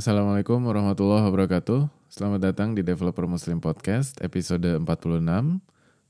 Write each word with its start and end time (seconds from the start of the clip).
Assalamualaikum 0.00 0.64
warahmatullahi 0.64 1.28
wabarakatuh. 1.28 1.84
Selamat 2.08 2.40
datang 2.40 2.72
di 2.72 2.80
Developer 2.80 3.28
Muslim 3.28 3.60
Podcast 3.60 4.16
episode 4.24 4.80
46 4.80 4.80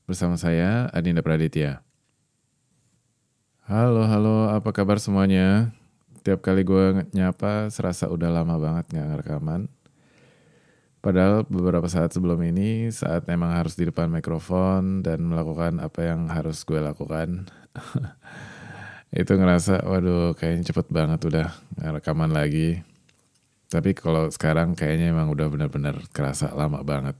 bersama 0.07 0.39
saya 0.39 0.87
Adinda 0.95 1.19
Praditya. 1.19 1.83
Halo, 3.67 4.07
halo, 4.07 4.47
apa 4.47 4.71
kabar 4.71 4.95
semuanya? 4.95 5.75
Tiap 6.23 6.39
kali 6.39 6.63
gue 6.63 7.03
nyapa 7.11 7.67
serasa 7.67 8.07
udah 8.07 8.31
lama 8.31 8.55
banget 8.55 8.95
gak 8.95 9.07
ngerekaman. 9.11 9.67
Padahal 11.03 11.43
beberapa 11.51 11.91
saat 11.91 12.15
sebelum 12.15 12.39
ini, 12.47 12.95
saat 12.95 13.27
emang 13.27 13.51
harus 13.51 13.75
di 13.75 13.91
depan 13.91 14.07
mikrofon 14.07 15.03
dan 15.03 15.19
melakukan 15.19 15.83
apa 15.83 16.15
yang 16.15 16.31
harus 16.31 16.63
gue 16.63 16.79
lakukan. 16.79 17.43
itu 19.19 19.35
ngerasa, 19.35 19.83
waduh 19.83 20.31
kayaknya 20.39 20.71
cepet 20.71 20.87
banget 20.87 21.19
udah 21.27 21.51
rekaman 21.91 22.31
lagi 22.31 22.87
tapi 23.71 23.95
kalau 23.95 24.27
sekarang 24.27 24.75
kayaknya 24.75 25.15
emang 25.15 25.31
udah 25.31 25.47
benar-benar 25.47 25.95
kerasa 26.11 26.51
lama 26.51 26.83
banget. 26.83 27.15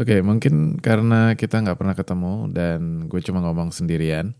Oke, 0.00 0.16
okay, 0.16 0.20
mungkin 0.24 0.80
karena 0.80 1.36
kita 1.36 1.60
nggak 1.60 1.76
pernah 1.76 1.92
ketemu 1.92 2.48
dan 2.48 3.04
gue 3.04 3.20
cuma 3.20 3.44
ngomong 3.44 3.68
sendirian. 3.68 4.32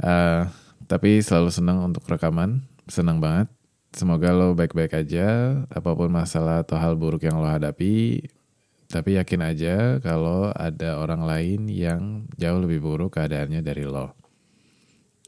Uh, 0.00 0.48
tapi 0.88 1.20
selalu 1.20 1.52
senang 1.52 1.84
untuk 1.84 2.08
rekaman, 2.08 2.64
senang 2.88 3.20
banget. 3.20 3.52
Semoga 3.92 4.32
lo 4.32 4.56
baik-baik 4.56 4.96
aja, 4.96 5.60
apa 5.68 5.92
pun 5.92 6.08
masalah 6.08 6.64
atau 6.64 6.80
hal 6.80 6.96
buruk 6.96 7.20
yang 7.20 7.36
lo 7.36 7.52
hadapi. 7.52 8.24
Tapi 8.88 9.20
yakin 9.20 9.40
aja 9.44 10.00
kalau 10.00 10.48
ada 10.56 10.96
orang 10.96 11.28
lain 11.28 11.68
yang 11.68 12.24
jauh 12.40 12.58
lebih 12.64 12.80
buruk 12.80 13.20
keadaannya 13.20 13.60
dari 13.60 13.84
lo. 13.84 14.19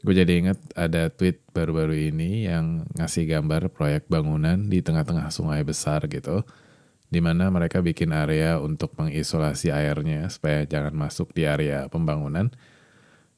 Gue 0.03 0.19
jadi 0.19 0.35
inget 0.35 0.59
ada 0.75 1.07
tweet 1.07 1.39
baru-baru 1.55 2.11
ini 2.11 2.43
yang 2.43 2.83
ngasih 2.99 3.23
gambar 3.23 3.71
proyek 3.71 4.11
bangunan 4.11 4.67
di 4.67 4.83
tengah-tengah 4.83 5.31
sungai 5.31 5.63
besar 5.63 6.03
gitu. 6.11 6.43
Di 7.07 7.23
mana 7.23 7.47
mereka 7.47 7.79
bikin 7.79 8.11
area 8.11 8.59
untuk 8.59 8.99
mengisolasi 8.99 9.71
airnya 9.71 10.27
supaya 10.27 10.67
jangan 10.67 10.91
masuk 10.91 11.31
di 11.31 11.47
area 11.47 11.87
pembangunan. 11.87 12.51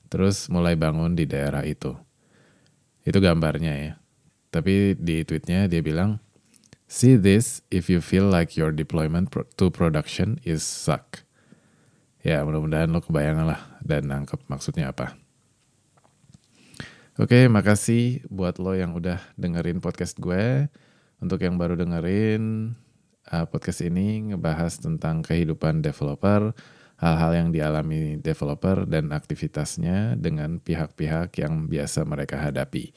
Terus 0.10 0.50
mulai 0.50 0.74
bangun 0.74 1.14
di 1.14 1.30
daerah 1.30 1.62
itu. 1.62 1.94
Itu 3.06 3.22
gambarnya 3.22 3.74
ya. 3.78 3.94
Tapi 4.50 4.98
di 4.98 5.22
tweetnya 5.22 5.70
dia 5.70 5.86
bilang, 5.86 6.18
See 6.90 7.14
this 7.14 7.62
if 7.70 7.94
you 7.94 8.02
feel 8.02 8.26
like 8.26 8.58
your 8.58 8.74
deployment 8.74 9.30
to 9.34 9.66
production 9.70 10.42
is 10.42 10.66
suck. 10.66 11.22
Ya 12.26 12.42
mudah-mudahan 12.42 12.90
lo 12.90 13.06
kebayangan 13.06 13.46
lah 13.54 13.62
dan 13.86 14.10
nangkep 14.10 14.42
maksudnya 14.50 14.90
apa. 14.90 15.25
Oke, 17.16 17.48
makasih 17.48 18.28
buat 18.28 18.60
lo 18.60 18.76
yang 18.76 18.92
udah 18.92 19.24
dengerin 19.40 19.80
podcast 19.80 20.20
gue. 20.20 20.68
Untuk 21.24 21.40
yang 21.48 21.56
baru 21.56 21.80
dengerin, 21.80 22.76
uh, 23.32 23.48
podcast 23.48 23.88
ini 23.88 24.36
ngebahas 24.36 24.76
tentang 24.84 25.24
kehidupan 25.24 25.80
developer, 25.80 26.52
hal-hal 27.00 27.32
yang 27.32 27.50
dialami 27.56 28.20
developer 28.20 28.84
dan 28.84 29.16
aktivitasnya 29.16 30.20
dengan 30.20 30.60
pihak-pihak 30.60 31.40
yang 31.40 31.72
biasa 31.72 32.04
mereka 32.04 32.36
hadapi. 32.36 32.92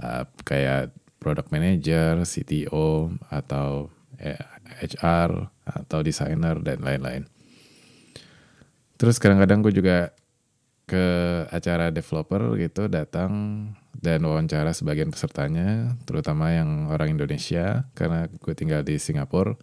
Uh, 0.00 0.24
kayak 0.48 0.96
product 1.20 1.52
manager, 1.52 2.24
CTO, 2.24 3.12
atau 3.28 3.92
HR, 4.80 5.52
atau 5.68 6.00
designer, 6.00 6.56
dan 6.64 6.80
lain-lain. 6.80 7.28
Terus 8.96 9.20
kadang-kadang 9.20 9.60
gue 9.60 9.76
juga 9.76 10.16
ke 10.92 11.06
acara 11.48 11.88
developer 11.88 12.52
gitu 12.60 12.84
datang 12.92 13.32
dan 13.96 14.20
wawancara 14.28 14.76
sebagian 14.76 15.08
pesertanya, 15.08 15.96
terutama 16.04 16.52
yang 16.52 16.92
orang 16.92 17.16
Indonesia 17.16 17.88
karena 17.96 18.28
gue 18.28 18.52
tinggal 18.52 18.84
di 18.84 19.00
Singapura. 19.00 19.56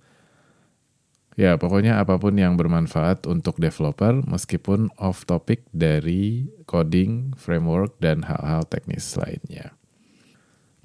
Ya, 1.37 1.55
pokoknya 1.55 2.01
apa 2.01 2.17
pun 2.19 2.35
yang 2.35 2.57
bermanfaat 2.57 3.29
untuk 3.29 3.61
developer 3.61 4.25
meskipun 4.25 4.91
off 4.99 5.23
topic 5.23 5.63
dari 5.71 6.49
coding, 6.65 7.37
framework, 7.37 7.95
dan 8.01 8.25
hal-hal 8.25 8.65
teknis 8.67 9.15
lainnya. 9.15 9.71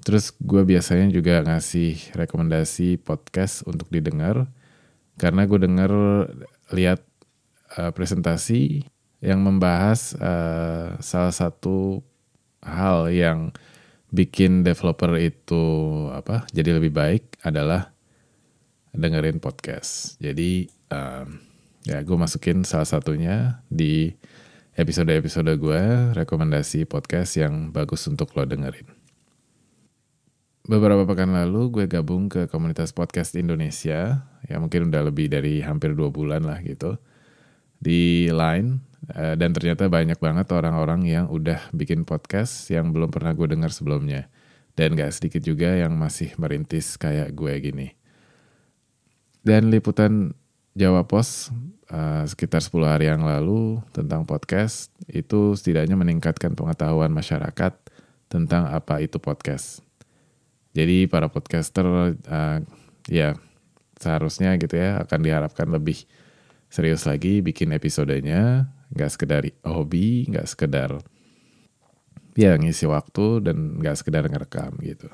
Terus 0.05 0.31
gue 0.37 0.61
biasanya 0.61 1.09
juga 1.09 1.41
ngasih 1.41 2.13
rekomendasi 2.13 3.01
podcast 3.01 3.65
untuk 3.65 3.89
didengar 3.89 4.47
karena 5.17 5.49
gue 5.49 5.59
denger 5.59 5.91
lihat 6.71 7.01
uh, 7.75 7.89
presentasi 7.89 8.85
yang 9.25 9.41
membahas 9.41 10.13
uh, 10.21 11.01
salah 11.01 11.33
satu 11.33 12.05
hal 12.61 13.09
yang 13.09 13.49
bikin 14.13 14.61
developer 14.61 15.17
itu 15.17 15.65
apa 16.13 16.45
jadi 16.53 16.77
lebih 16.77 16.93
baik 16.93 17.41
adalah 17.41 17.89
dengerin 18.95 19.41
podcast. 19.41 20.15
Jadi 20.21 20.69
um, 20.93 21.41
ya 21.83 22.05
gue 22.05 22.17
masukin 22.17 22.63
salah 22.63 22.87
satunya 22.87 23.65
di 23.67 24.13
episode-episode 24.77 25.57
gue 25.57 25.81
rekomendasi 26.15 26.85
podcast 26.85 27.35
yang 27.41 27.73
bagus 27.73 28.07
untuk 28.07 28.31
lo 28.37 28.45
dengerin. 28.45 28.87
Beberapa 30.65 31.05
pekan 31.05 31.33
lalu 31.33 31.69
gue 31.69 31.85
gabung 31.85 32.25
ke 32.25 32.49
komunitas 32.49 32.89
podcast 32.89 33.37
Indonesia, 33.37 34.25
ya 34.49 34.57
mungkin 34.57 34.89
udah 34.89 35.13
lebih 35.13 35.29
dari 35.29 35.61
hampir 35.61 35.93
dua 35.93 36.09
bulan 36.09 36.41
lah 36.41 36.57
gitu, 36.65 36.97
di 37.77 38.33
Line 38.33 38.81
Eh, 39.13 39.35
dan 39.37 39.53
ternyata 39.53 39.85
banyak 39.85 40.17
banget 40.17 40.49
orang-orang 40.49 41.05
yang 41.05 41.25
udah 41.29 41.61
bikin 41.69 42.07
podcast 42.09 42.73
yang 42.73 42.89
belum 42.89 43.13
pernah 43.13 43.37
gue 43.37 43.45
dengar 43.45 43.69
sebelumnya. 43.69 44.31
Dan 44.73 44.97
gak 44.97 45.13
sedikit 45.15 45.45
juga 45.45 45.71
yang 45.77 45.93
masih 45.95 46.33
merintis 46.41 46.97
kayak 46.97 47.31
gue 47.37 47.53
gini. 47.61 47.87
Dan 49.45 49.69
liputan 49.69 50.33
Jawa 50.75 51.05
Pos 51.05 51.53
uh, 51.93 52.25
sekitar 52.27 52.59
10 52.59 52.75
hari 52.83 53.05
yang 53.07 53.23
lalu 53.23 53.79
tentang 53.95 54.27
podcast 54.27 54.91
itu 55.07 55.55
setidaknya 55.55 55.95
meningkatkan 55.95 56.57
pengetahuan 56.57 57.13
masyarakat 57.13 57.73
tentang 58.27 58.67
apa 58.73 58.99
itu 58.99 59.21
podcast. 59.21 59.85
Jadi 60.75 61.07
para 61.07 61.31
podcaster 61.31 61.87
uh, 62.11 62.59
ya 63.07 63.37
seharusnya 63.95 64.59
gitu 64.59 64.75
ya 64.75 64.99
akan 65.07 65.19
diharapkan 65.23 65.71
lebih 65.71 66.03
serius 66.67 67.07
lagi 67.07 67.39
bikin 67.39 67.71
episodenya 67.71 68.67
nggak 68.93 69.09
sekedar 69.11 69.41
hobi 69.65 70.29
nggak 70.29 70.47
sekedar 70.49 71.01
ya 72.35 72.59
ngisi 72.59 72.85
waktu 72.85 73.41
dan 73.49 73.79
nggak 73.81 73.95
sekedar 73.97 74.27
ngerekam 74.27 74.75
gitu 74.83 75.07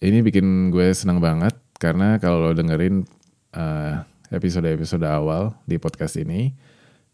ini 0.00 0.24
bikin 0.24 0.72
gue 0.72 0.90
senang 0.96 1.20
banget 1.20 1.54
karena 1.76 2.16
kalau 2.16 2.50
lo 2.50 2.52
dengerin 2.56 3.04
uh, 3.54 4.02
episode-episode 4.32 5.04
awal 5.04 5.54
di 5.68 5.76
podcast 5.76 6.16
ini 6.16 6.56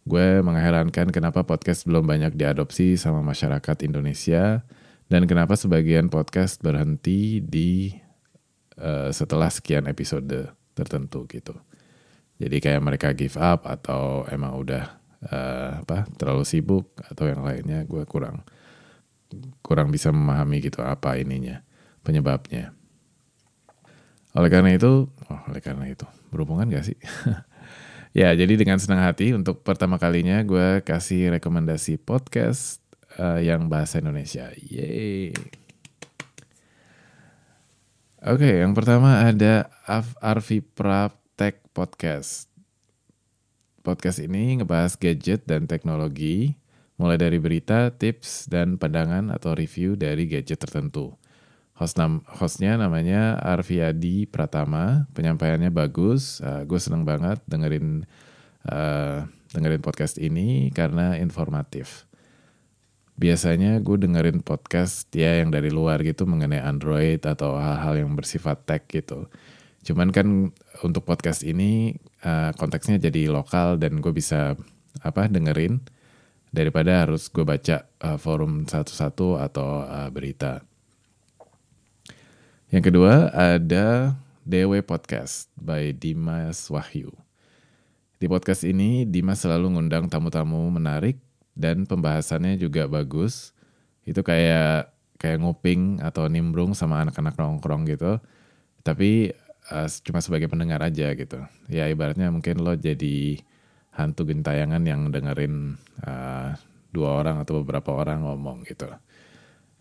gue 0.06 0.38
mengherankan 0.38 1.10
kenapa 1.10 1.42
podcast 1.42 1.82
belum 1.82 2.06
banyak 2.06 2.38
diadopsi 2.38 2.94
sama 2.94 3.26
masyarakat 3.26 3.82
Indonesia 3.82 4.62
dan 5.10 5.26
kenapa 5.26 5.58
sebagian 5.58 6.06
podcast 6.06 6.62
berhenti 6.62 7.42
di 7.42 7.90
uh, 8.78 9.10
setelah 9.10 9.50
sekian 9.50 9.90
episode 9.90 10.54
tertentu 10.76 11.26
gitu. 11.26 11.54
Jadi 12.36 12.60
kayak 12.60 12.82
mereka 12.84 13.08
give 13.16 13.40
up 13.40 13.64
atau 13.64 14.28
emang 14.28 14.60
udah 14.60 15.00
uh, 15.24 15.80
apa 15.84 16.04
terlalu 16.20 16.44
sibuk 16.44 16.92
atau 17.00 17.28
yang 17.28 17.40
lainnya 17.40 17.84
gue 17.88 18.04
kurang 18.04 18.44
kurang 19.64 19.90
bisa 19.90 20.12
memahami 20.14 20.62
gitu 20.62 20.84
apa 20.84 21.18
ininya 21.18 21.62
penyebabnya. 22.06 22.76
Oleh 24.36 24.50
karena 24.52 24.76
itu 24.76 25.08
oh 25.08 25.40
oleh 25.48 25.60
karena 25.64 25.88
itu 25.88 26.06
berhubungan 26.28 26.68
gak 26.68 26.86
sih? 26.92 26.98
Ya 28.16 28.32
jadi 28.32 28.56
dengan 28.56 28.80
senang 28.80 29.04
hati 29.04 29.36
untuk 29.36 29.60
pertama 29.60 30.00
kalinya 30.00 30.40
gue 30.40 30.80
kasih 30.80 31.36
rekomendasi 31.36 32.00
podcast 32.00 32.80
uh, 33.20 33.36
yang 33.36 33.68
bahasa 33.68 34.00
Indonesia. 34.00 34.56
Yeay. 34.56 35.36
Oke, 38.24 38.40
okay, 38.40 38.64
yang 38.64 38.72
pertama 38.72 39.20
ada 39.20 39.68
Arvi 40.24 40.64
Praptek 40.64 41.60
Podcast. 41.76 42.55
Podcast 43.86 44.18
ini 44.18 44.58
ngebahas 44.58 44.98
gadget 44.98 45.46
dan 45.46 45.70
teknologi, 45.70 46.58
mulai 46.98 47.14
dari 47.14 47.38
berita, 47.38 47.94
tips, 47.94 48.50
dan 48.50 48.82
pandangan 48.82 49.30
atau 49.30 49.54
review 49.54 49.94
dari 49.94 50.26
gadget 50.26 50.58
tertentu. 50.58 51.14
Host 51.78 51.94
nam 51.94 52.26
hostnya 52.26 52.74
namanya 52.74 53.38
Arviadi 53.38 54.26
Pratama, 54.26 55.06
penyampaiannya 55.14 55.70
bagus, 55.70 56.42
uh, 56.42 56.66
gue 56.66 56.82
seneng 56.82 57.06
banget 57.06 57.38
dengerin 57.46 58.02
uh, 58.66 59.22
dengerin 59.54 59.78
podcast 59.78 60.18
ini 60.18 60.74
karena 60.74 61.14
informatif. 61.22 62.10
Biasanya 63.14 63.78
gue 63.86 64.02
dengerin 64.02 64.42
podcast 64.42 65.06
ya 65.14 65.38
yang 65.38 65.54
dari 65.54 65.70
luar 65.70 66.02
gitu 66.02 66.26
mengenai 66.26 66.58
Android 66.58 67.22
atau 67.22 67.54
hal-hal 67.54 68.02
yang 68.02 68.18
bersifat 68.18 68.66
tech 68.66 68.90
gitu. 68.90 69.30
Cuman 69.86 70.10
kan 70.10 70.50
untuk 70.82 71.06
podcast 71.06 71.46
ini 71.46 71.94
uh, 72.26 72.50
konteksnya 72.58 72.98
jadi 72.98 73.30
lokal 73.30 73.78
dan 73.78 74.02
gue 74.02 74.10
bisa 74.10 74.58
apa 75.00 75.30
dengerin 75.30 75.78
daripada 76.50 77.06
harus 77.06 77.30
gue 77.30 77.46
baca 77.46 77.86
uh, 78.02 78.18
forum 78.18 78.66
satu-satu 78.66 79.38
atau 79.38 79.86
uh, 79.86 80.10
berita. 80.10 80.66
Yang 82.66 82.90
kedua 82.90 83.30
ada 83.30 84.18
DW 84.42 84.82
Podcast 84.82 85.46
by 85.54 85.94
Dimas 85.94 86.66
Wahyu. 86.66 87.14
Di 88.16 88.26
podcast 88.26 88.64
ini 88.64 89.04
Dimas 89.04 89.44
selalu 89.44 89.76
ngundang 89.76 90.08
tamu-tamu 90.08 90.66
menarik 90.72 91.20
dan 91.52 91.84
pembahasannya 91.84 92.56
juga 92.58 92.88
bagus. 92.88 93.52
Itu 94.08 94.24
kayak 94.24 94.90
kayak 95.20 95.38
nguping 95.44 96.00
atau 96.00 96.26
nimbrung 96.26 96.72
sama 96.72 97.04
anak-anak 97.04 97.36
nongkrong 97.36 97.84
gitu. 97.86 98.18
Tapi 98.80 99.30
uh, 99.72 99.88
cuma 100.02 100.20
sebagai 100.22 100.50
pendengar 100.50 100.82
aja 100.82 101.12
gitu. 101.14 101.40
Ya 101.70 101.86
ibaratnya 101.90 102.28
mungkin 102.30 102.62
lo 102.62 102.74
jadi 102.74 103.40
hantu 103.96 104.28
gentayangan 104.28 104.82
yang 104.84 105.08
dengerin 105.08 105.80
uh, 106.04 106.52
dua 106.92 107.24
orang 107.24 107.40
atau 107.42 107.64
beberapa 107.64 107.96
orang 107.96 108.24
ngomong 108.24 108.66
gitu. 108.68 108.90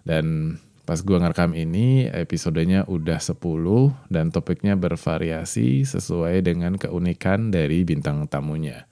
Dan 0.05 0.57
Pas 0.85 1.01
gue 1.01 1.17
ngerekam 1.17 1.57
ini, 1.57 2.05
episodenya 2.05 2.85
udah 2.85 3.17
10 3.17 3.41
dan 4.05 4.29
topiknya 4.29 4.77
bervariasi 4.77 5.81
sesuai 5.81 6.45
dengan 6.45 6.77
keunikan 6.77 7.49
dari 7.49 7.81
bintang 7.81 8.29
tamunya. 8.29 8.85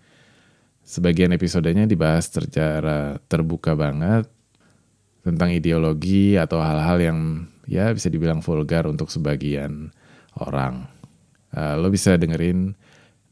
Sebagian 0.81 1.37
episodenya 1.37 1.85
dibahas 1.85 2.33
secara 2.33 3.21
terbuka 3.29 3.77
banget 3.77 4.25
tentang 5.21 5.53
ideologi 5.53 6.33
atau 6.33 6.57
hal-hal 6.65 6.97
yang 6.97 7.19
ya 7.69 7.93
bisa 7.93 8.09
dibilang 8.09 8.41
vulgar 8.41 8.89
untuk 8.89 9.13
sebagian 9.13 9.93
orang. 10.41 10.87
Uh, 11.53 11.77
lo 11.77 11.93
bisa 11.93 12.17
dengerin 12.17 12.73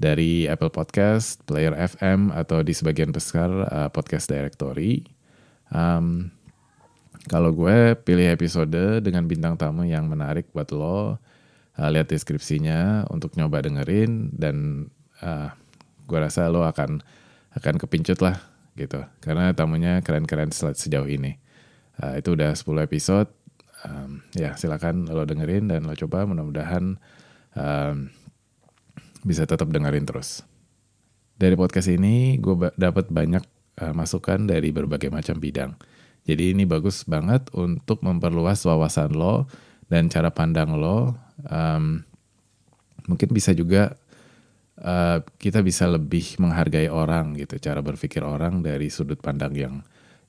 dari 0.01 0.49
Apple 0.49 0.73
Podcast, 0.73 1.41
Player 1.45 1.73
FM, 1.77 2.33
atau 2.33 2.65
di 2.65 2.73
sebagian 2.73 3.13
besar 3.13 3.49
uh, 3.69 3.89
podcast 3.93 4.29
directory. 4.29 5.05
Um, 5.69 6.33
kalau 7.29 7.53
gue 7.53 7.93
pilih 8.01 8.25
episode 8.33 9.05
dengan 9.05 9.29
bintang 9.29 9.53
tamu 9.53 9.85
yang 9.85 10.09
menarik 10.09 10.49
buat 10.53 10.73
lo, 10.73 11.21
uh, 11.77 11.89
lihat 11.93 12.09
deskripsinya 12.09 13.05
untuk 13.13 13.37
nyoba 13.37 13.61
dengerin 13.61 14.33
dan 14.33 14.89
uh, 15.21 15.53
gue 16.09 16.17
rasa 16.17 16.49
lo 16.49 16.65
akan 16.65 17.01
akan 17.53 17.75
kepincut 17.77 18.25
lah 18.25 18.41
gitu. 18.73 19.05
Karena 19.21 19.53
tamunya 19.53 20.01
keren-keren 20.01 20.49
sejauh 20.51 21.05
ini. 21.05 21.37
Uh, 22.01 22.17
itu 22.17 22.33
udah 22.33 22.57
10 22.57 22.87
episode. 22.87 23.29
Um, 23.81 24.21
ya 24.37 24.53
silakan 24.53 25.09
lo 25.09 25.25
dengerin 25.25 25.65
dan 25.73 25.89
lo 25.89 25.97
coba 25.97 26.29
mudah-mudahan 26.29 27.01
um, 27.57 27.95
bisa 29.25 29.45
tetap 29.49 29.69
dengerin 29.73 30.05
terus. 30.05 30.45
Dari 31.37 31.57
podcast 31.57 31.89
ini 31.89 32.37
gue 32.37 32.69
dapat 32.77 33.09
banyak 33.09 33.41
uh, 33.81 33.93
masukan 33.97 34.45
dari 34.45 34.69
berbagai 34.69 35.09
macam 35.09 35.41
bidang. 35.41 35.73
Jadi 36.21 36.53
ini 36.53 36.69
bagus 36.69 37.01
banget 37.09 37.49
untuk 37.57 38.05
memperluas 38.05 38.61
wawasan 38.69 39.17
lo 39.17 39.49
dan 39.89 40.05
cara 40.13 40.29
pandang 40.29 40.77
lo. 40.77 41.17
Um, 41.49 42.05
mungkin 43.09 43.33
bisa 43.33 43.57
juga 43.57 43.97
uh, 44.77 45.25
kita 45.41 45.65
bisa 45.65 45.89
lebih 45.89 46.37
menghargai 46.37 46.93
orang 46.93 47.33
gitu, 47.33 47.57
cara 47.57 47.81
berpikir 47.81 48.21
orang 48.21 48.61
dari 48.61 48.93
sudut 48.93 49.17
pandang 49.17 49.57
yang 49.57 49.75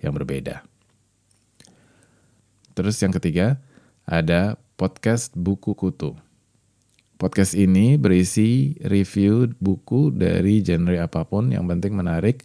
yang 0.00 0.16
berbeda. 0.16 0.64
Terus 2.72 2.96
yang 3.04 3.12
ketiga 3.12 3.60
ada 4.08 4.56
podcast 4.80 5.32
buku 5.36 5.76
kutu. 5.76 6.16
Podcast 7.20 7.54
ini 7.54 7.94
berisi 8.00 8.74
review 8.82 9.52
buku 9.62 10.10
dari 10.10 10.58
genre 10.64 10.98
apa 10.98 11.22
pun 11.22 11.54
yang 11.54 11.70
penting 11.70 11.94
menarik 11.94 12.42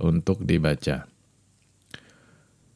untuk 0.00 0.42
dibaca. 0.42 1.06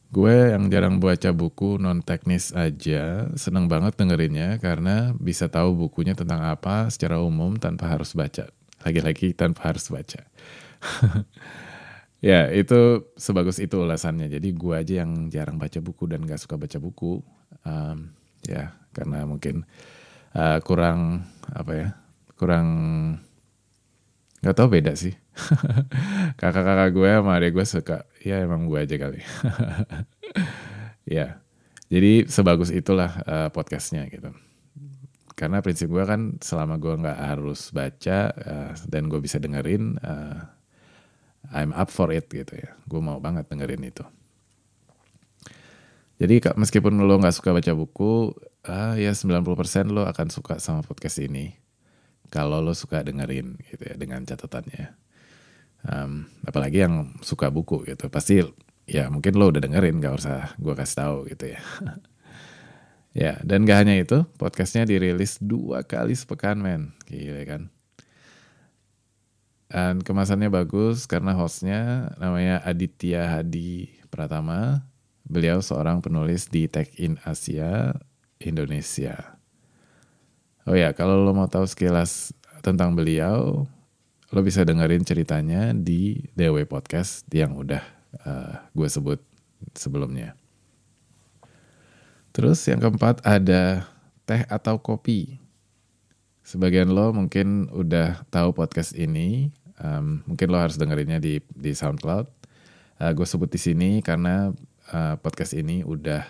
Gue 0.09 0.57
yang 0.57 0.73
jarang 0.73 1.03
baca 1.05 1.37
buku 1.37 1.77
non 1.77 2.01
teknis 2.01 2.55
aja, 2.57 3.29
seneng 3.37 3.69
banget 3.69 3.99
dengerinnya 3.99 4.57
karena 4.57 5.13
bisa 5.21 5.53
tahu 5.53 5.77
bukunya 5.77 6.17
tentang 6.17 6.41
apa 6.49 6.89
secara 6.89 7.21
umum 7.21 7.61
tanpa 7.61 7.93
harus 7.93 8.17
baca. 8.17 8.49
Lagi-lagi 8.87 9.37
tanpa 9.37 9.75
harus 9.75 9.91
baca. 9.91 10.25
ya 12.19 12.51
itu 12.51 13.11
sebagus 13.15 13.63
itu 13.63 13.79
ulasannya. 13.79 14.31
Jadi 14.31 14.49
gue 14.55 14.75
aja 14.75 14.95
yang 15.05 15.31
jarang 15.31 15.57
baca 15.57 15.79
buku 15.79 16.05
dan 16.11 16.25
gak 16.25 16.41
suka 16.43 16.59
baca 16.59 16.79
buku. 16.79 17.23
Um, 17.65 18.15
ya 18.47 18.75
karena 18.95 19.27
mungkin 19.27 19.67
uh, 20.35 20.59
kurang 20.63 21.27
apa 21.51 21.73
ya, 21.75 21.89
kurang 22.35 22.69
Gak 24.39 24.55
tau 24.55 24.71
beda 24.71 24.95
sih. 24.95 25.15
Kakak-kakak 26.41 26.95
gue 26.95 27.11
sama 27.11 27.39
adik 27.39 27.59
gue 27.59 27.67
suka, 27.67 28.07
ya 28.23 28.39
emang 28.39 28.71
gue 28.71 28.79
aja 28.79 28.95
kali. 28.95 29.19
ya, 31.19 31.43
jadi 31.91 32.27
sebagus 32.31 32.71
itulah 32.71 33.19
uh, 33.27 33.49
podcastnya 33.51 34.07
gitu. 34.07 34.31
Karena 35.35 35.63
prinsip 35.63 35.91
gue 35.91 36.03
kan 36.07 36.39
selama 36.39 36.79
gue 36.79 36.95
gak 37.03 37.19
harus 37.19 37.71
baca 37.75 38.31
uh, 38.31 38.73
dan 38.87 39.11
gue 39.11 39.19
bisa 39.19 39.43
dengerin, 39.43 39.99
uh, 39.99 40.39
I'm 41.49 41.73
up 41.73 41.89
for 41.89 42.13
it 42.13 42.29
gitu 42.29 42.59
ya. 42.59 42.77
Gue 42.85 43.01
mau 43.01 43.23
banget 43.23 43.49
dengerin 43.49 43.83
itu. 43.87 44.05
Jadi 46.19 46.43
meskipun 46.59 46.99
lo 46.99 47.15
gak 47.23 47.35
suka 47.39 47.55
baca 47.55 47.73
buku, 47.79 48.35
uh, 48.67 48.95
ya 48.99 49.15
90% 49.15 49.95
lo 49.95 50.03
akan 50.03 50.27
suka 50.35 50.59
sama 50.59 50.83
podcast 50.83 51.23
ini 51.23 51.55
kalau 52.29 52.59
lo 52.59 52.75
suka 52.75 53.07
dengerin 53.07 53.55
gitu 53.71 53.83
ya 53.87 53.95
dengan 53.95 54.27
catatannya. 54.27 54.99
Um, 55.87 56.27
apalagi 56.43 56.83
yang 56.83 57.15
suka 57.23 57.55
buku 57.55 57.87
gitu, 57.87 58.11
pasti 58.11 58.43
ya 58.91 59.07
mungkin 59.07 59.39
lo 59.39 59.55
udah 59.55 59.63
dengerin, 59.63 60.03
gak 60.03 60.19
usah 60.19 60.59
gue 60.59 60.75
kasih 60.75 60.97
tahu 60.99 61.17
gitu 61.31 61.55
ya. 61.55 61.61
ya 63.23 63.33
dan 63.47 63.63
gak 63.63 63.87
hanya 63.87 63.95
itu, 63.95 64.27
podcastnya 64.43 64.91
dirilis 64.91 65.39
dua 65.39 65.87
kali 65.87 66.19
sepekan 66.19 66.59
men, 66.59 66.99
gila 67.07 67.47
kan. 67.47 67.63
Dan 69.69 70.01
kemasannya 70.01 70.49
bagus 70.49 71.05
karena 71.05 71.37
hostnya 71.37 72.13
namanya 72.17 72.65
Aditya 72.65 73.29
Hadi 73.29 74.01
Pratama. 74.09 74.89
Beliau 75.29 75.61
seorang 75.61 76.01
penulis 76.01 76.49
di 76.49 76.65
Tech 76.73 76.89
in 76.97 77.21
Asia, 77.21 77.93
Indonesia. 78.41 79.37
Oh 80.65 80.73
ya, 80.73 80.97
kalau 80.97 81.21
lo 81.21 81.37
mau 81.37 81.49
tahu 81.53 81.69
sekilas 81.69 82.33
tentang 82.65 82.97
beliau, 82.97 83.69
lo 84.33 84.41
bisa 84.41 84.65
dengerin 84.65 85.05
ceritanya 85.05 85.77
di 85.77 86.29
DW 86.33 86.65
Podcast 86.65 87.29
yang 87.29 87.57
udah 87.57 87.85
uh, 88.25 88.57
gue 88.73 88.89
sebut 88.89 89.21
sebelumnya. 89.77 90.33
Terus 92.33 92.61
yang 92.69 92.79
keempat 92.79 93.25
ada 93.27 93.89
teh 94.29 94.45
atau 94.47 94.79
kopi. 94.79 95.41
Sebagian 96.45 96.93
lo 96.93 97.13
mungkin 97.13 97.69
udah 97.69 98.25
tahu 98.33 98.57
podcast 98.57 98.97
ini, 98.97 99.53
um, 99.83 100.23
mungkin 100.27 100.47
lo 100.51 100.59
harus 100.59 100.77
dengerinnya 100.79 101.23
di 101.23 101.43
di 101.55 101.73
SoundCloud. 101.75 102.27
Uh, 102.99 103.13
gue 103.15 103.27
sebut 103.27 103.47
di 103.47 103.61
sini 103.63 104.03
karena 104.03 104.51
uh, 104.91 105.15
podcast 105.23 105.55
ini 105.55 105.87
udah 105.87 106.27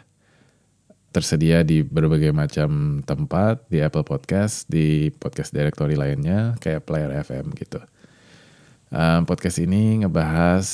tersedia 1.08 1.64
di 1.64 1.80
berbagai 1.80 2.30
macam 2.36 3.00
tempat 3.00 3.64
di 3.72 3.80
Apple 3.80 4.04
Podcast, 4.04 4.68
di 4.68 5.08
podcast 5.16 5.56
directory 5.56 5.96
lainnya 5.96 6.54
kayak 6.60 6.84
Player 6.84 7.08
FM 7.24 7.56
gitu. 7.56 7.80
Um, 8.92 9.24
podcast 9.24 9.60
ini 9.60 10.04
ngebahas 10.04 10.66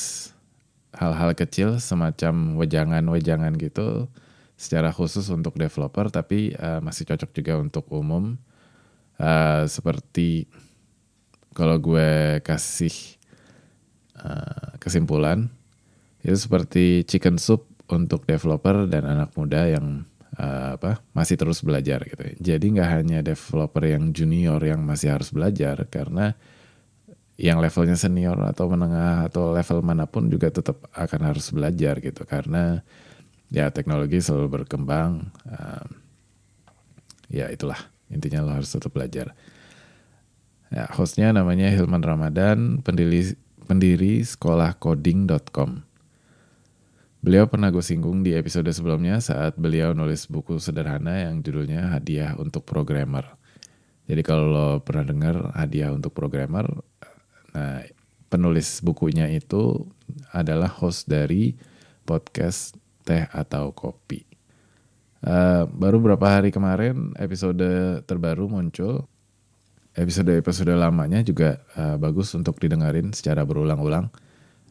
hal-hal 0.95 1.35
kecil 1.35 1.79
semacam 1.83 2.55
wejangan-wejangan 2.55 3.59
gitu 3.59 4.07
secara 4.55 4.95
khusus 4.95 5.27
untuk 5.27 5.59
developer 5.59 6.07
tapi 6.07 6.55
uh, 6.55 6.79
masih 6.79 7.07
cocok 7.07 7.31
juga 7.35 7.53
untuk 7.59 7.87
umum. 7.91 8.39
Uh, 9.15 9.63
seperti 9.71 10.43
kalau 11.55 11.79
gue 11.79 12.43
kasih 12.43 12.91
uh, 14.19 14.75
kesimpulan 14.77 15.47
itu 16.19 16.35
seperti 16.35 17.07
chicken 17.07 17.39
soup 17.39 17.71
untuk 17.87 18.27
developer 18.27 18.89
dan 18.91 19.07
anak 19.07 19.31
muda 19.39 19.63
yang 19.71 20.03
uh, 20.35 20.75
apa 20.75 20.99
masih 21.15 21.39
terus 21.39 21.63
belajar 21.63 22.03
gitu. 22.03 22.21
Jadi 22.43 22.75
nggak 22.75 22.89
hanya 22.91 23.19
developer 23.23 23.83
yang 23.87 24.11
junior 24.11 24.59
yang 24.59 24.83
masih 24.83 25.15
harus 25.15 25.31
belajar 25.31 25.87
karena 25.87 26.35
yang 27.35 27.59
levelnya 27.59 27.99
senior 27.99 28.39
atau 28.47 28.71
menengah 28.71 29.27
atau 29.27 29.51
level 29.51 29.83
mana 29.83 30.07
pun 30.07 30.31
juga 30.31 30.47
tetap 30.47 30.79
akan 30.95 31.21
harus 31.35 31.51
belajar 31.51 31.99
gitu 31.99 32.23
karena 32.23 32.79
ya 33.51 33.71
teknologi 33.71 34.19
selalu 34.19 34.63
berkembang. 34.63 35.31
Um, 35.47 35.87
ya 37.31 37.51
itulah 37.51 37.79
intinya 38.11 38.43
lo 38.43 38.51
harus 38.55 38.71
tetap 38.71 38.91
belajar. 38.91 39.35
Ya, 40.75 40.91
hostnya 40.91 41.31
namanya 41.31 41.71
Hilman 41.71 42.03
Ramadan, 42.03 42.83
pendiri 42.83 43.39
pendiri 43.63 44.19
sekolah 44.19 44.75
coding.com. 44.75 45.87
Beliau 47.23 47.47
pernah 47.47 47.71
gue 47.71 47.79
singgung 47.79 48.27
di 48.27 48.35
episode 48.35 48.67
sebelumnya 48.75 49.23
saat 49.23 49.55
beliau 49.55 49.95
nulis 49.95 50.27
buku 50.27 50.59
sederhana 50.59 51.31
yang 51.31 51.39
judulnya 51.39 51.95
Hadiah 51.95 52.35
untuk 52.35 52.67
Programmer. 52.67 53.23
Jadi 54.03 54.19
kalau 54.19 54.51
lo 54.51 54.67
pernah 54.83 55.07
dengar 55.07 55.35
Hadiah 55.55 55.95
untuk 55.95 56.11
Programmer, 56.11 56.67
nah 57.55 57.79
penulis 58.27 58.83
bukunya 58.83 59.31
itu 59.31 59.87
adalah 60.35 60.67
host 60.67 61.07
dari 61.07 61.55
podcast 62.03 62.75
Teh 63.07 63.31
atau 63.31 63.71
Kopi. 63.71 64.27
Uh, 65.23 65.65
baru 65.71 66.03
beberapa 66.03 66.27
hari 66.29 66.51
kemarin 66.51 67.15
episode 67.15 67.63
terbaru 68.03 68.51
muncul. 68.51 69.07
Episode-episode 69.95 70.75
lamanya 70.75 71.23
juga 71.23 71.63
uh, 71.79 71.95
bagus 71.95 72.35
untuk 72.35 72.59
didengarin 72.59 73.15
secara 73.15 73.47
berulang-ulang 73.47 74.11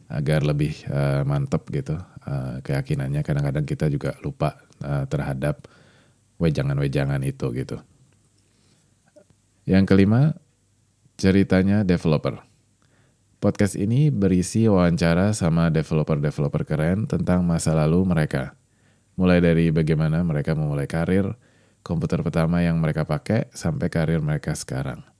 agar 0.05 0.45
lebih 0.45 0.85
uh, 0.85 1.25
mantep 1.25 1.65
gitu 1.73 1.97
uh, 1.97 2.61
keyakinannya. 2.61 3.25
Kadang-kadang 3.25 3.65
kita 3.65 3.89
juga 3.89 4.13
lupa 4.21 4.61
uh, 4.85 5.09
terhadap 5.09 5.65
wejangan-wejangan 6.37 7.25
itu 7.25 7.49
gitu. 7.57 7.81
Yang 9.65 9.85
kelima, 9.89 10.37
ceritanya 11.17 11.81
developer. 11.81 12.45
Podcast 13.41 13.73
ini 13.73 14.13
berisi 14.13 14.69
wawancara 14.69 15.33
sama 15.33 15.73
developer-developer 15.73 16.69
keren 16.69 17.09
tentang 17.09 17.41
masa 17.41 17.73
lalu 17.73 18.05
mereka. 18.05 18.53
Mulai 19.17 19.41
dari 19.41 19.73
bagaimana 19.73 20.21
mereka 20.21 20.53
memulai 20.53 20.85
karir, 20.85 21.33
komputer 21.81 22.21
pertama 22.21 22.61
yang 22.61 22.77
mereka 22.77 23.09
pakai, 23.09 23.49
sampai 23.57 23.89
karir 23.89 24.21
mereka 24.21 24.53
sekarang. 24.53 25.14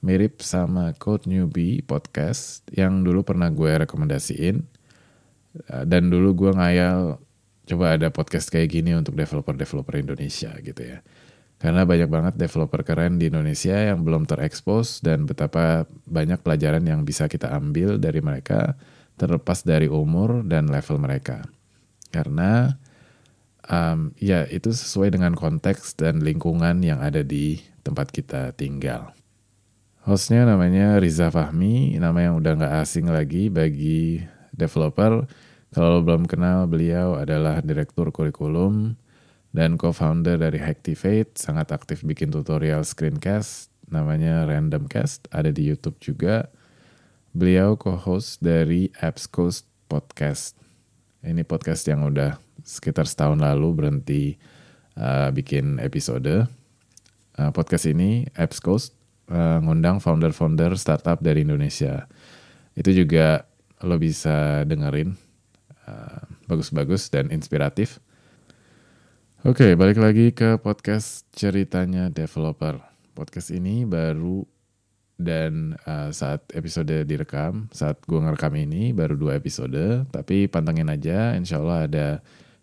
Mirip 0.00 0.40
sama 0.40 0.96
Code 0.96 1.28
Newbie 1.28 1.84
podcast 1.84 2.64
yang 2.72 3.04
dulu 3.04 3.20
pernah 3.20 3.52
gue 3.52 3.84
rekomendasiin. 3.84 4.64
Dan 5.66 6.08
dulu 6.08 6.46
gue 6.46 6.52
ngayal 6.56 7.20
coba 7.68 7.94
ada 7.94 8.08
podcast 8.08 8.48
kayak 8.48 8.70
gini 8.70 8.96
untuk 8.96 9.14
developer-developer 9.14 9.94
Indonesia 10.00 10.54
gitu 10.62 10.82
ya. 10.82 11.04
Karena 11.60 11.84
banyak 11.84 12.08
banget 12.08 12.34
developer 12.40 12.80
keren 12.80 13.20
di 13.20 13.28
Indonesia 13.28 13.76
yang 13.76 14.00
belum 14.00 14.24
terekspos 14.24 15.04
dan 15.04 15.28
betapa 15.28 15.84
banyak 16.08 16.40
pelajaran 16.40 16.80
yang 16.88 17.04
bisa 17.04 17.28
kita 17.28 17.52
ambil 17.52 18.00
dari 18.00 18.24
mereka 18.24 18.80
terlepas 19.20 19.60
dari 19.68 19.84
umur 19.84 20.40
dan 20.48 20.72
level 20.72 20.96
mereka. 20.96 21.44
Karena 22.08 22.80
um, 23.68 24.16
ya 24.16 24.48
itu 24.48 24.72
sesuai 24.72 25.12
dengan 25.12 25.36
konteks 25.36 26.00
dan 26.00 26.24
lingkungan 26.24 26.80
yang 26.80 27.04
ada 27.04 27.20
di 27.20 27.60
tempat 27.84 28.08
kita 28.08 28.56
tinggal. 28.56 29.12
Hostnya 30.00 30.48
namanya 30.48 30.96
Riza 30.96 31.28
Fahmi, 31.28 32.00
nama 32.00 32.24
yang 32.24 32.40
udah 32.40 32.56
gak 32.56 32.74
asing 32.88 33.12
lagi 33.12 33.52
bagi 33.52 34.24
developer. 34.56 35.28
Kalau 35.76 36.00
belum 36.00 36.24
kenal, 36.24 36.64
beliau 36.64 37.20
adalah 37.20 37.60
direktur 37.60 38.08
kurikulum 38.08 38.96
dan 39.52 39.76
co-founder 39.76 40.40
dari 40.40 40.56
Hacktivate, 40.56 41.36
sangat 41.36 41.76
aktif 41.76 42.00
bikin 42.00 42.32
tutorial 42.32 42.80
screencast, 42.80 43.68
namanya 43.92 44.48
Randomcast, 44.48 45.28
ada 45.36 45.52
di 45.52 45.68
YouTube 45.68 46.00
juga. 46.00 46.48
Beliau 47.36 47.76
co-host 47.76 48.40
dari 48.40 48.88
Apps 49.04 49.28
Coast 49.28 49.68
Podcast. 49.84 50.56
Ini 51.20 51.44
podcast 51.44 51.84
yang 51.84 52.08
udah 52.08 52.40
sekitar 52.64 53.04
setahun 53.04 53.36
lalu 53.36 53.68
berhenti 53.76 54.40
uh, 54.96 55.28
bikin 55.28 55.76
episode. 55.76 56.48
Uh, 57.36 57.52
podcast 57.52 57.84
ini, 57.84 58.24
Apps 58.32 58.64
Coast, 58.64 58.96
uh, 59.30 59.58
ngundang 59.62 60.02
founder-founder 60.02 60.76
startup 60.76 61.22
dari 61.22 61.46
Indonesia. 61.46 62.04
Itu 62.74 62.90
juga 62.92 63.48
lo 63.80 63.96
bisa 63.96 64.66
dengerin, 64.68 65.16
bagus-bagus 66.44 67.08
uh, 67.08 67.10
dan 67.16 67.32
inspiratif 67.32 67.98
Oke, 69.40 69.72
balik 69.72 69.96
lagi 69.96 70.36
ke 70.36 70.60
podcast 70.60 71.24
ceritanya 71.32 72.12
developer. 72.12 72.76
Podcast 73.16 73.48
ini 73.48 73.88
baru 73.88 74.44
dan 75.16 75.80
uh, 75.88 76.12
saat 76.12 76.44
episode 76.52 76.92
direkam, 77.08 77.72
saat 77.72 78.04
gue 78.04 78.20
ngerekam 78.20 78.52
ini 78.60 78.92
baru 78.92 79.16
dua 79.16 79.40
episode, 79.40 80.04
tapi 80.12 80.44
pantengin 80.44 80.92
aja, 80.92 81.32
insya 81.40 81.56
Allah 81.56 81.88
ada 81.88 82.06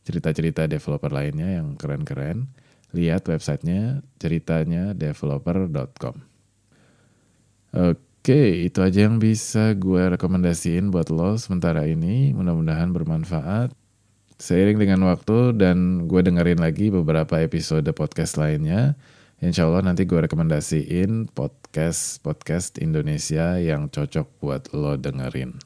cerita-cerita 0.05 0.69
developer 0.69 1.09
lainnya 1.09 1.57
yang 1.57 1.73
keren-keren. 1.81 2.45
Lihat 2.93 3.25
websitenya 3.25 4.05
ceritanya 4.21 4.93
developer.com. 4.93 6.36
Oke, 7.75 8.67
itu 8.67 8.79
aja 8.79 9.07
yang 9.07 9.19
bisa 9.19 9.75
gue 9.75 10.15
rekomendasiin 10.15 10.87
buat 10.91 11.11
lo 11.11 11.35
sementara 11.35 11.83
ini. 11.83 12.31
Mudah-mudahan 12.31 12.95
bermanfaat. 12.95 13.75
Seiring 14.37 14.77
dengan 14.77 15.01
waktu 15.09 15.57
dan 15.57 16.05
gue 16.05 16.21
dengerin 16.21 16.61
lagi 16.61 16.93
beberapa 16.93 17.41
episode 17.41 17.89
podcast 17.97 18.37
lainnya, 18.37 18.93
insya 19.41 19.65
Allah 19.65 19.81
nanti 19.81 20.05
gue 20.05 20.29
rekomendasiin 20.29 21.33
podcast-podcast 21.33 22.77
Indonesia 22.77 23.57
yang 23.57 23.89
cocok 23.89 24.27
buat 24.37 24.69
lo 24.77 24.93
dengerin. 24.93 25.57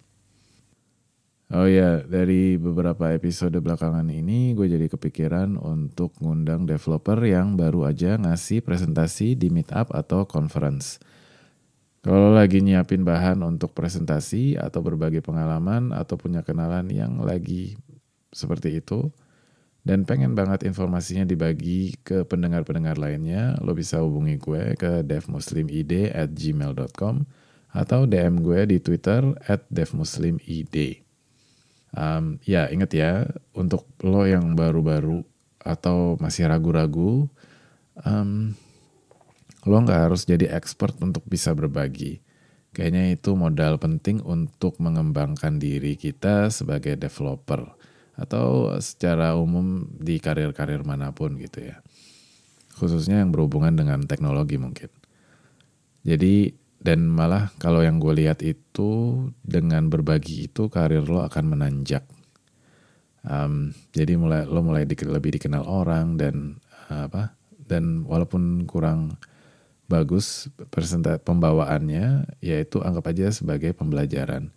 Oh 1.51 1.67
ya, 1.67 1.99
dari 2.07 2.55
beberapa 2.55 3.11
episode 3.11 3.59
belakangan 3.59 4.07
ini 4.07 4.55
gue 4.55 4.71
jadi 4.71 4.87
kepikiran 4.87 5.59
untuk 5.59 6.15
ngundang 6.23 6.63
developer 6.63 7.19
yang 7.27 7.59
baru 7.59 7.91
aja 7.91 8.15
ngasih 8.15 8.63
presentasi 8.63 9.35
di 9.35 9.51
meetup 9.51 9.91
atau 9.91 10.23
conference. 10.23 11.03
Kalau 12.01 12.33
lagi 12.33 12.65
nyiapin 12.65 13.05
bahan 13.05 13.45
untuk 13.45 13.77
presentasi 13.77 14.57
atau 14.57 14.81
berbagi 14.81 15.21
pengalaman 15.21 15.93
atau 15.93 16.17
punya 16.17 16.41
kenalan 16.41 16.89
yang 16.89 17.21
lagi 17.21 17.77
seperti 18.33 18.81
itu 18.81 19.13
dan 19.81 20.05
pengen 20.05 20.37
banget 20.37 20.65
informasinya 20.65 21.25
dibagi 21.25 21.97
ke 22.05 22.21
pendengar-pendengar 22.25 23.01
lainnya, 23.01 23.57
lo 23.65 23.73
bisa 23.73 23.97
hubungi 24.01 24.37
gue 24.37 24.77
ke 24.77 25.01
devmuslimid 25.01 26.13
at 26.13 26.29
gmail.com 26.37 27.25
atau 27.73 27.99
DM 28.05 28.45
gue 28.45 28.61
di 28.69 28.77
Twitter 28.77 29.25
at 29.49 29.65
devmuslimid. 29.73 31.01
Um, 31.97 32.37
ya 32.45 32.69
inget 32.69 32.93
ya, 32.93 33.25
untuk 33.57 33.89
lo 34.05 34.29
yang 34.29 34.53
baru-baru 34.53 35.25
atau 35.57 36.13
masih 36.21 36.45
ragu-ragu, 36.45 37.25
um, 38.05 38.53
lo 39.65 39.77
nggak 39.77 40.09
harus 40.09 40.25
jadi 40.25 40.49
expert 40.53 40.97
untuk 41.01 41.21
bisa 41.29 41.53
berbagi. 41.53 42.21
Kayaknya 42.71 43.19
itu 43.19 43.35
modal 43.35 43.75
penting 43.77 44.23
untuk 44.23 44.79
mengembangkan 44.79 45.59
diri 45.59 45.99
kita 45.99 46.47
sebagai 46.47 46.95
developer 46.95 47.67
atau 48.15 48.75
secara 48.79 49.35
umum 49.35 49.87
di 49.91 50.23
karir-karir 50.23 50.81
mana 50.87 51.11
pun 51.11 51.35
gitu 51.35 51.67
ya. 51.67 51.83
Khususnya 52.79 53.19
yang 53.19 53.35
berhubungan 53.35 53.75
dengan 53.75 54.07
teknologi 54.07 54.55
mungkin. 54.55 54.87
Jadi 56.07 56.55
dan 56.81 57.05
malah 57.05 57.53
kalau 57.61 57.85
yang 57.85 58.01
gue 58.01 58.25
lihat 58.25 58.41
itu 58.41 59.21
dengan 59.45 59.85
berbagi 59.91 60.49
itu 60.49 60.65
karir 60.71 61.05
lo 61.05 61.21
akan 61.21 61.45
menanjak. 61.53 62.07
Um, 63.21 63.75
jadi 63.93 64.17
mulai 64.17 64.49
lo 64.49 64.65
mulai 64.65 64.89
di, 64.89 64.97
lebih 64.97 65.37
dikenal 65.37 65.61
orang 65.61 66.17
dan 66.17 66.57
uh, 66.89 67.05
apa 67.05 67.37
dan 67.69 68.01
walaupun 68.01 68.65
kurang 68.65 69.21
bagus 69.91 70.47
presentasi 70.71 71.19
pembawaannya 71.27 72.39
yaitu 72.39 72.79
anggap 72.79 73.11
aja 73.11 73.27
sebagai 73.35 73.75
pembelajaran. 73.75 74.55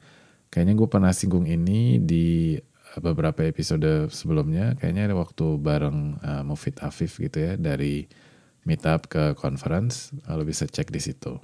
Kayaknya 0.54 0.74
gue 0.78 0.88
pernah 0.88 1.10
singgung 1.10 1.50
ini 1.50 1.98
di 1.98 2.54
beberapa 3.02 3.42
episode 3.42 4.06
sebelumnya. 4.14 4.78
Kayaknya 4.78 5.10
ada 5.10 5.16
waktu 5.18 5.58
bareng 5.58 5.98
uh, 6.22 6.42
Mufid 6.46 6.78
Afif 6.78 7.18
gitu 7.18 7.42
ya 7.42 7.52
dari 7.58 8.06
meetup 8.62 9.10
ke 9.10 9.34
conference. 9.34 10.14
Lo 10.30 10.46
bisa 10.46 10.70
cek 10.70 10.94
di 10.94 11.02
situ. 11.02 11.34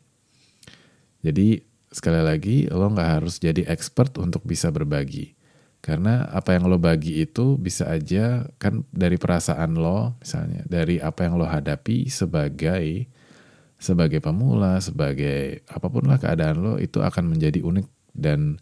Jadi 1.27 1.59
sekali 1.91 2.23
lagi 2.23 2.57
lo 2.71 2.87
nggak 2.87 3.11
harus 3.19 3.43
jadi 3.43 3.67
expert 3.67 4.15
untuk 4.23 4.47
bisa 4.47 4.71
berbagi. 4.71 5.35
Karena 5.81 6.29
apa 6.29 6.55
yang 6.55 6.69
lo 6.69 6.77
bagi 6.77 7.25
itu 7.25 7.57
bisa 7.57 7.89
aja 7.89 8.45
kan 8.61 8.85
dari 8.93 9.17
perasaan 9.17 9.81
lo 9.81 10.21
misalnya 10.21 10.61
dari 10.69 11.01
apa 11.01 11.25
yang 11.25 11.41
lo 11.41 11.49
hadapi 11.49 12.05
sebagai 12.13 13.09
sebagai 13.81 14.21
pemula 14.21 14.77
sebagai 14.85 15.65
apa 15.67 15.89
pun 15.89 16.05
lah 16.05 16.21
keadaan 16.21 16.61
lo 16.61 16.75
itu 16.77 17.01
akan 17.01 17.33
menjadi 17.33 17.65
unik 17.65 17.89
dan 18.13 18.61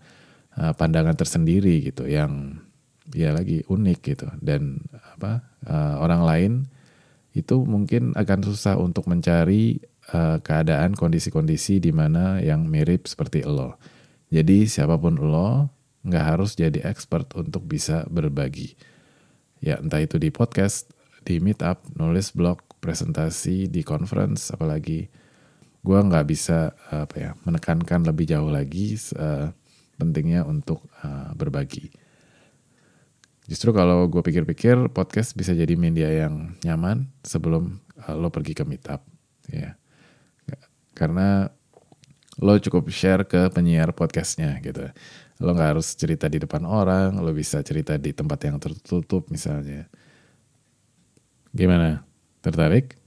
uh, 0.54 0.70
pandangan 0.78 1.18
tersendiri 1.18 1.82
gitu 1.82 2.06
yang 2.06 2.62
ya 3.10 3.34
lagi 3.34 3.66
unik 3.66 3.98
gitu 4.04 4.30
dan 4.38 4.78
apa 5.18 5.42
uh, 5.66 5.98
orang 5.98 6.22
lain 6.22 6.52
itu 7.34 7.66
mungkin 7.66 8.14
akan 8.14 8.46
susah 8.46 8.78
untuk 8.78 9.10
mencari 9.10 9.78
uh, 10.14 10.38
keadaan 10.40 10.94
kondisi-kondisi 10.94 11.78
di 11.78 11.94
mana 11.94 12.42
yang 12.42 12.66
mirip 12.66 13.06
seperti 13.06 13.46
lo. 13.46 13.78
Jadi 14.28 14.68
siapa 14.68 14.98
pun 14.98 15.16
lo 15.16 15.70
nggak 16.04 16.24
harus 16.24 16.56
jadi 16.58 16.84
expert 16.84 17.30
untuk 17.38 17.64
bisa 17.68 18.04
berbagi. 18.10 18.74
Ya 19.58 19.78
entah 19.78 20.02
itu 20.02 20.18
di 20.18 20.30
podcast, 20.30 20.90
di 21.26 21.42
meetup, 21.42 21.82
nulis 21.98 22.30
blog, 22.34 22.62
presentasi, 22.78 23.66
di 23.66 23.82
conference, 23.82 24.54
apalagi 24.54 25.10
gue 25.78 25.98
nggak 25.98 26.26
bisa 26.26 26.74
apa 26.90 27.14
ya 27.16 27.30
menekankan 27.46 28.02
lebih 28.02 28.26
jauh 28.26 28.50
lagi 28.50 28.98
uh, 29.14 29.54
pentingnya 29.98 30.42
untuk 30.46 30.86
uh, 31.02 31.30
berbagi. 31.34 31.90
Justru 33.48 33.72
kalau 33.72 34.04
gue 34.10 34.20
pikir-pikir 34.20 34.92
podcast 34.92 35.32
bisa 35.32 35.56
jadi 35.56 35.72
media 35.78 36.10
yang 36.12 36.58
nyaman 36.60 37.08
sebelum 37.24 37.80
uh, 38.04 38.14
lo 38.14 38.28
pergi 38.28 38.52
ke 38.52 38.64
meetup, 38.66 39.00
ya. 39.48 39.74
Karena 40.92 41.46
lo 42.38 42.54
cukup 42.58 42.90
share 42.90 43.26
ke 43.26 43.50
penyiar 43.50 43.94
podcastnya 43.94 44.58
gitu. 44.62 44.90
Lo 45.38 45.54
nggak 45.54 45.78
harus 45.78 45.94
cerita 45.94 46.26
di 46.26 46.42
depan 46.42 46.66
orang, 46.66 47.18
lo 47.22 47.30
bisa 47.30 47.62
cerita 47.62 47.94
di 47.94 48.10
tempat 48.10 48.38
yang 48.50 48.58
tertutup 48.58 49.30
misalnya. 49.30 49.86
Gimana? 51.54 52.07
Tertarik? 52.42 52.98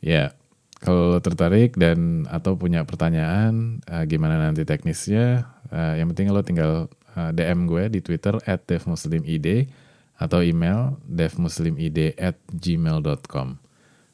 Ya, 0.00 0.36
kalau 0.80 1.18
tertarik 1.18 1.74
dan 1.74 2.30
atau 2.30 2.54
punya 2.54 2.86
pertanyaan 2.86 3.80
uh, 3.88 4.04
gimana 4.06 4.38
nanti 4.38 4.62
teknisnya, 4.62 5.50
uh, 5.72 5.98
yang 5.98 6.12
penting 6.12 6.30
lo 6.30 6.44
tinggal 6.44 6.92
uh, 7.16 7.20
eh, 7.28 7.30
DM 7.32 7.66
gue 7.66 7.84
di 7.90 8.00
Twitter 8.04 8.36
at 8.46 8.68
devmuslimid 8.68 9.72
atau 10.16 10.40
email 10.40 10.96
devmuslimid 11.08 12.14
at 12.20 12.38
gmail.com. 12.54 13.48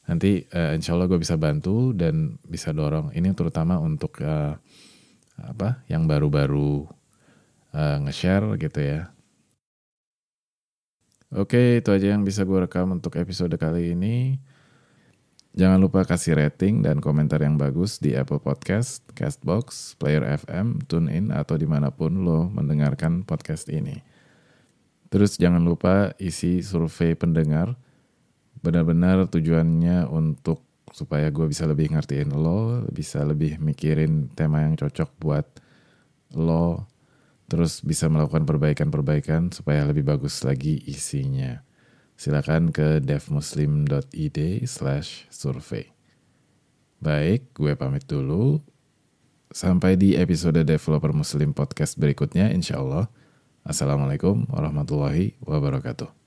Nanti 0.09 0.49
uh, 0.55 0.73
insya 0.75 0.97
Allah 0.97 1.13
gue 1.13 1.21
bisa 1.21 1.37
bantu 1.37 1.93
dan 1.93 2.41
bisa 2.47 2.73
dorong. 2.73 3.13
Ini 3.13 3.37
terutama 3.37 3.77
untuk 3.77 4.23
uh, 4.23 4.57
apa 5.37 5.83
yang 5.91 6.09
baru-baru 6.09 6.89
uh, 7.75 7.97
nge-share 8.07 8.57
gitu 8.57 8.81
ya 8.81 9.12
Oke, 11.33 11.81
itu 11.81 11.89
aja 11.89 12.13
yang 12.13 12.29
bisa 12.29 12.45
gue 12.45 12.61
rekam 12.61 12.93
untuk 12.93 13.17
episode 13.17 13.57
kali 13.57 13.97
ini. 13.97 14.37
Jangan 15.57 15.81
lupa 15.81 16.05
kasih 16.05 16.37
rating 16.37 16.85
dan 16.85 17.01
komentar 17.01 17.41
yang 17.41 17.57
bagus 17.57 17.97
di 17.97 18.13
Apple 18.13 18.37
Podcast, 18.37 19.01
Castbox, 19.17 19.97
Player 19.97 20.21
FM, 20.29 20.85
TuneIn, 20.85 21.33
atau 21.33 21.57
di 21.57 21.65
mana 21.65 21.89
pun 21.89 22.21
lo 22.21 22.53
mendengarkan 22.53 23.25
podcast 23.25 23.73
ini. 23.73 24.05
Terus 25.09 25.41
jangan 25.41 25.65
lupa 25.65 26.13
isi 26.21 26.61
survei 26.61 27.17
pendengar. 27.17 27.81
Benar-benar 28.61 29.25
tujuannya 29.33 30.13
untuk 30.13 30.61
supaya 30.93 31.33
gue 31.33 31.49
bisa 31.49 31.65
lebih 31.65 31.97
ngertiin 31.97 32.29
lo, 32.37 32.85
bisa 32.93 33.25
lebih 33.25 33.57
mikirin 33.57 34.29
tema 34.37 34.69
yang 34.69 34.77
cocok 34.77 35.09
buat 35.17 35.49
lo, 36.37 36.92
terus 37.53 37.85
bisa 37.85 38.09
melakukan 38.09 38.49
perbaikan-perbaikan 38.49 39.53
supaya 39.53 39.85
lebih 39.85 40.09
bagus 40.09 40.41
lagi 40.41 40.81
isinya. 40.89 41.61
Silakan 42.17 42.73
ke 42.73 43.05
devmuslim.id 43.05 44.65
slash 44.65 45.29
survey. 45.29 45.93
Baik, 47.05 47.53
gue 47.53 47.77
pamit 47.77 48.09
dulu. 48.09 48.65
Sampai 49.53 50.01
di 50.01 50.17
episode 50.17 50.65
Developer 50.65 51.13
Muslim 51.13 51.53
Podcast 51.53 52.01
berikutnya, 52.01 52.49
insya 52.49 52.81
Allah. 52.81 53.13
Assalamualaikum 53.69 54.49
warahmatullahi 54.49 55.37
wabarakatuh. 55.45 56.22